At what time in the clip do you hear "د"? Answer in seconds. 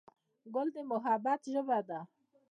0.75-0.77